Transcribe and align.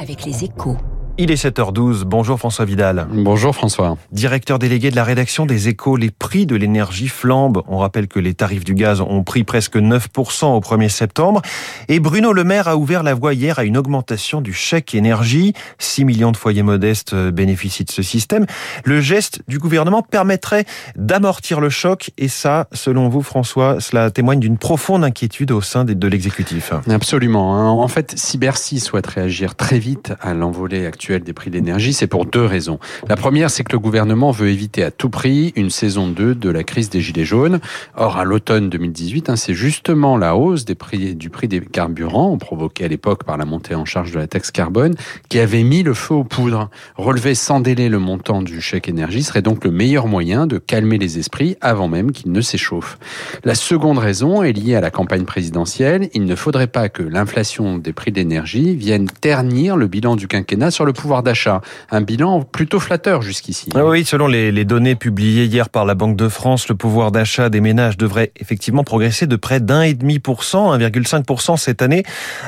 avec 0.00 0.24
les 0.24 0.44
échos. 0.44 0.76
Il 1.18 1.30
est 1.30 1.44
7h12. 1.44 2.04
Bonjour 2.04 2.38
François 2.38 2.64
Vidal. 2.64 3.06
Bonjour 3.12 3.54
François. 3.54 3.98
Directeur 4.10 4.58
délégué 4.58 4.90
de 4.90 4.96
la 4.96 5.04
rédaction 5.04 5.44
des 5.44 5.68
échos, 5.68 5.96
les 5.96 6.10
prix 6.10 6.46
de 6.46 6.56
l'énergie 6.56 7.08
flambent. 7.08 7.62
On 7.68 7.78
rappelle 7.78 8.08
que 8.08 8.18
les 8.18 8.32
tarifs 8.32 8.64
du 8.64 8.74
gaz 8.74 9.02
ont 9.02 9.22
pris 9.22 9.44
presque 9.44 9.76
9% 9.76 10.46
au 10.46 10.60
1er 10.60 10.88
septembre. 10.88 11.42
Et 11.88 12.00
Bruno 12.00 12.32
Le 12.32 12.44
Maire 12.44 12.68
a 12.68 12.76
ouvert 12.76 13.02
la 13.02 13.12
voie 13.12 13.34
hier 13.34 13.58
à 13.58 13.64
une 13.64 13.76
augmentation 13.76 14.40
du 14.40 14.54
chèque 14.54 14.94
énergie. 14.94 15.52
6 15.78 16.06
millions 16.06 16.32
de 16.32 16.38
foyers 16.38 16.62
modestes 16.62 17.14
bénéficient 17.14 17.84
de 17.84 17.90
ce 17.90 18.02
système. 18.02 18.46
Le 18.84 19.00
geste 19.00 19.42
du 19.46 19.58
gouvernement 19.58 20.02
permettrait 20.02 20.64
d'amortir 20.96 21.60
le 21.60 21.68
choc. 21.68 22.12
Et 22.16 22.28
ça, 22.28 22.66
selon 22.72 23.10
vous 23.10 23.22
François, 23.22 23.78
cela 23.80 24.10
témoigne 24.10 24.40
d'une 24.40 24.56
profonde 24.56 25.04
inquiétude 25.04 25.50
au 25.50 25.60
sein 25.60 25.84
de 25.84 26.08
l'exécutif. 26.08 26.72
Absolument. 26.88 27.56
Hein. 27.56 27.68
En 27.68 27.88
fait, 27.88 28.14
si 28.16 28.38
Bercy 28.38 28.80
souhaite 28.80 29.06
réagir 29.06 29.54
très 29.54 29.78
vite 29.78 30.14
à 30.22 30.32
l'envolée 30.32 30.86
actuelle 30.86 31.09
des 31.18 31.32
prix 31.32 31.50
de 31.50 31.56
l'énergie, 31.56 31.92
c'est 31.92 32.06
pour 32.06 32.26
deux 32.26 32.44
raisons. 32.44 32.78
La 33.08 33.16
première, 33.16 33.50
c'est 33.50 33.64
que 33.64 33.72
le 33.72 33.78
gouvernement 33.78 34.30
veut 34.30 34.48
éviter 34.48 34.84
à 34.84 34.90
tout 34.90 35.10
prix 35.10 35.52
une 35.56 35.70
saison 35.70 36.08
2 36.08 36.34
de 36.34 36.50
la 36.50 36.62
crise 36.62 36.90
des 36.90 37.00
Gilets 37.00 37.24
jaunes. 37.24 37.60
Or, 37.96 38.18
à 38.18 38.24
l'automne 38.24 38.70
2018, 38.70 39.30
hein, 39.30 39.36
c'est 39.36 39.54
justement 39.54 40.16
la 40.16 40.36
hausse 40.36 40.64
des 40.64 40.74
prix, 40.74 41.14
du 41.14 41.30
prix 41.30 41.48
des 41.48 41.60
carburants, 41.60 42.38
provoquée 42.38 42.84
à 42.84 42.88
l'époque 42.88 43.24
par 43.24 43.36
la 43.36 43.44
montée 43.44 43.74
en 43.74 43.84
charge 43.84 44.12
de 44.12 44.18
la 44.18 44.26
taxe 44.26 44.50
carbone, 44.50 44.94
qui 45.28 45.38
avait 45.38 45.64
mis 45.64 45.82
le 45.82 45.94
feu 45.94 46.14
aux 46.14 46.24
poudres. 46.24 46.70
Relever 46.96 47.34
sans 47.34 47.60
délai 47.60 47.88
le 47.88 47.98
montant 47.98 48.42
du 48.42 48.60
chèque 48.60 48.88
énergie 48.88 49.22
serait 49.22 49.42
donc 49.42 49.64
le 49.64 49.70
meilleur 49.70 50.06
moyen 50.06 50.46
de 50.46 50.58
calmer 50.58 50.98
les 50.98 51.18
esprits 51.18 51.56
avant 51.60 51.88
même 51.88 52.12
qu'ils 52.12 52.32
ne 52.32 52.40
s'échauffent. 52.40 52.98
La 53.44 53.54
seconde 53.54 53.98
raison 53.98 54.42
est 54.42 54.52
liée 54.52 54.74
à 54.74 54.80
la 54.80 54.90
campagne 54.90 55.24
présidentielle. 55.24 56.08
Il 56.14 56.24
ne 56.24 56.34
faudrait 56.34 56.66
pas 56.66 56.88
que 56.88 57.02
l'inflation 57.02 57.78
des 57.78 57.92
prix 57.92 58.12
d'énergie 58.12 58.74
vienne 58.74 59.08
ternir 59.20 59.76
le 59.76 59.86
bilan 59.86 60.16
du 60.16 60.28
quinquennat 60.28 60.70
sur 60.70 60.84
le 60.84 60.89
pouvoir 60.92 61.22
d'achat. 61.22 61.60
Un 61.90 62.00
bilan 62.00 62.42
plutôt 62.42 62.80
flatteur 62.80 63.22
jusqu'ici. 63.22 63.70
Ah 63.74 63.84
oui, 63.84 64.04
selon 64.04 64.26
les, 64.26 64.52
les, 64.52 64.64
données 64.64 64.94
publiées 64.94 65.44
hier 65.44 65.68
par 65.68 65.84
la 65.84 65.94
Banque 65.94 66.16
de 66.16 66.28
France, 66.28 66.68
le 66.68 66.74
pouvoir 66.74 67.12
d'achat 67.12 67.48
des 67.48 67.60
ménages 67.60 67.96
devrait 67.96 68.32
effectivement 68.36 68.84
progresser 68.84 69.26
de 69.26 69.36
près 69.36 69.60
d'un 69.60 69.82
et 69.82 69.94
demi 69.94 70.18
pour 70.18 70.44
cent, 70.44 70.76
1,5% 70.76 71.56
cette 71.56 71.82
année, 71.82 72.04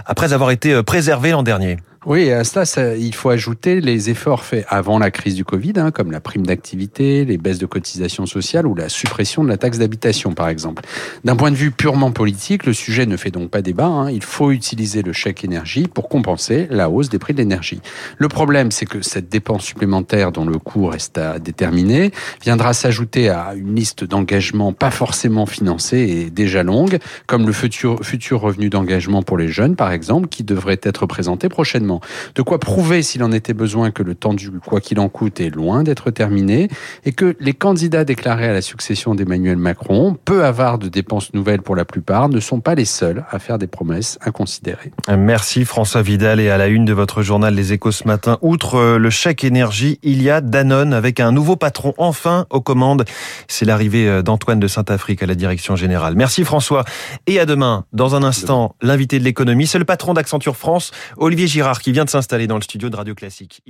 après 0.06 0.32
avoir 0.32 0.50
été 0.50 0.72
euh, 0.72 0.82
préservé 0.82 1.30
l'an 1.30 1.42
dernier. 1.42 1.76
Oui, 2.04 2.32
à 2.32 2.42
cela, 2.42 2.96
il 2.96 3.14
faut 3.14 3.30
ajouter 3.30 3.80
les 3.80 4.10
efforts 4.10 4.42
faits 4.42 4.66
avant 4.68 4.98
la 4.98 5.12
crise 5.12 5.36
du 5.36 5.44
Covid, 5.44 5.74
hein, 5.76 5.92
comme 5.92 6.10
la 6.10 6.18
prime 6.18 6.44
d'activité, 6.44 7.24
les 7.24 7.38
baisses 7.38 7.60
de 7.60 7.66
cotisations 7.66 8.26
sociales 8.26 8.66
ou 8.66 8.74
la 8.74 8.88
suppression 8.88 9.44
de 9.44 9.48
la 9.48 9.56
taxe 9.56 9.78
d'habitation, 9.78 10.32
par 10.32 10.48
exemple. 10.48 10.82
D'un 11.22 11.36
point 11.36 11.52
de 11.52 11.56
vue 11.56 11.70
purement 11.70 12.10
politique, 12.10 12.66
le 12.66 12.72
sujet 12.72 13.06
ne 13.06 13.16
fait 13.16 13.30
donc 13.30 13.50
pas 13.50 13.62
débat. 13.62 13.86
Hein. 13.86 14.10
Il 14.10 14.24
faut 14.24 14.50
utiliser 14.50 15.02
le 15.02 15.12
chèque 15.12 15.44
énergie 15.44 15.86
pour 15.86 16.08
compenser 16.08 16.66
la 16.70 16.90
hausse 16.90 17.08
des 17.08 17.20
prix 17.20 17.34
de 17.34 17.38
l'énergie. 17.38 17.80
Le 18.18 18.26
problème, 18.26 18.72
c'est 18.72 18.86
que 18.86 19.00
cette 19.00 19.28
dépense 19.28 19.62
supplémentaire 19.62 20.32
dont 20.32 20.44
le 20.44 20.58
coût 20.58 20.88
reste 20.88 21.18
à 21.18 21.38
déterminer 21.38 22.10
viendra 22.42 22.72
s'ajouter 22.72 23.28
à 23.28 23.54
une 23.54 23.76
liste 23.76 24.02
d'engagements 24.02 24.72
pas 24.72 24.90
forcément 24.90 25.46
financés 25.46 25.98
et 25.98 26.30
déjà 26.30 26.64
longue, 26.64 26.98
comme 27.28 27.46
le 27.46 27.52
futur, 27.52 28.00
futur 28.02 28.40
revenu 28.40 28.70
d'engagement 28.70 29.22
pour 29.22 29.38
les 29.38 29.46
jeunes, 29.46 29.76
par 29.76 29.92
exemple, 29.92 30.26
qui 30.26 30.42
devrait 30.42 30.80
être 30.82 31.06
présenté 31.06 31.48
prochainement. 31.48 31.91
De 32.34 32.42
quoi 32.42 32.58
prouver, 32.58 33.02
s'il 33.02 33.22
en 33.22 33.32
était 33.32 33.54
besoin, 33.54 33.90
que 33.90 34.02
le 34.02 34.14
temps 34.14 34.34
du 34.34 34.50
quoi 34.50 34.80
qu'il 34.80 35.00
en 35.00 35.08
coûte 35.08 35.40
est 35.40 35.50
loin 35.50 35.82
d'être 35.82 36.10
terminé 36.10 36.68
et 37.04 37.12
que 37.12 37.36
les 37.40 37.52
candidats 37.52 38.04
déclarés 38.04 38.48
à 38.48 38.52
la 38.52 38.62
succession 38.62 39.14
d'Emmanuel 39.14 39.56
Macron, 39.56 40.16
peu 40.24 40.44
avares 40.44 40.78
de 40.78 40.88
dépenses 40.88 41.32
nouvelles 41.34 41.62
pour 41.62 41.76
la 41.76 41.84
plupart, 41.84 42.28
ne 42.28 42.40
sont 42.40 42.60
pas 42.60 42.74
les 42.74 42.84
seuls 42.84 43.24
à 43.30 43.38
faire 43.38 43.58
des 43.58 43.66
promesses 43.66 44.18
inconsidérées. 44.24 44.92
Merci 45.16 45.64
François 45.64 46.02
Vidal 46.02 46.40
et 46.40 46.50
à 46.50 46.56
la 46.56 46.68
une 46.68 46.84
de 46.84 46.92
votre 46.92 47.22
journal 47.22 47.54
Les 47.54 47.72
Échos 47.72 47.92
ce 47.92 48.06
matin. 48.06 48.38
Outre 48.40 48.96
le 48.96 49.10
chèque 49.10 49.44
énergie, 49.44 49.98
il 50.02 50.22
y 50.22 50.30
a 50.30 50.40
Danone 50.40 50.94
avec 50.94 51.20
un 51.20 51.32
nouveau 51.32 51.56
patron 51.56 51.94
enfin 51.98 52.46
aux 52.50 52.60
commandes. 52.60 53.04
C'est 53.48 53.64
l'arrivée 53.64 54.22
d'Antoine 54.22 54.60
de 54.60 54.68
Saint-Afrique 54.68 55.22
à 55.22 55.26
la 55.26 55.34
direction 55.34 55.76
générale. 55.76 56.14
Merci 56.16 56.44
François 56.44 56.84
et 57.26 57.38
à 57.38 57.46
demain. 57.46 57.84
Dans 57.92 58.14
un 58.14 58.22
instant, 58.22 58.74
l'invité 58.80 59.18
de 59.18 59.24
l'économie, 59.24 59.66
c'est 59.66 59.78
le 59.78 59.84
patron 59.84 60.14
d'Accenture 60.14 60.56
France, 60.56 60.92
Olivier 61.16 61.46
Girard 61.46 61.81
qui 61.82 61.92
vient 61.92 62.04
de 62.04 62.10
s'installer 62.10 62.46
dans 62.46 62.56
le 62.56 62.62
studio 62.62 62.88
de 62.90 62.96
Radio 62.96 63.14
Classique. 63.14 63.60